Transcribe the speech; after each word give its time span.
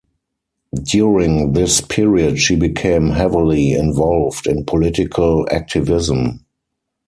During 0.81 1.53
this 1.53 1.79
period 1.79 2.39
she 2.39 2.55
became 2.55 3.09
heavily 3.11 3.73
involved 3.73 4.47
in 4.47 4.65
political 4.65 5.45
activism. 5.51 6.43